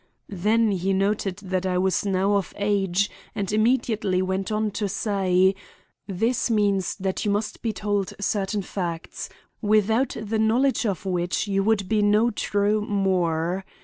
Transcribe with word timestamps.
Then 0.29 0.71
he 0.71 0.93
noted 0.93 1.35
that 1.43 1.63
I 1.63 1.77
was 1.77 2.07
now 2.07 2.33
of 2.33 2.55
age 2.57 3.07
and 3.35 3.51
immediately 3.51 4.19
went 4.23 4.51
on 4.51 4.71
to 4.71 4.89
say: 4.89 5.53
'This 6.07 6.49
means 6.49 6.95
that 6.95 7.23
you 7.23 7.29
must 7.29 7.61
be 7.61 7.71
told 7.71 8.13
certain 8.19 8.63
facts, 8.63 9.29
without 9.61 10.17
the 10.19 10.39
knowledge 10.39 10.87
of 10.87 11.05
which 11.05 11.47
you 11.47 11.63
would 11.65 11.87
be 11.87 12.01
no 12.01 12.31
true 12.31 12.81
Moore. 12.81 13.63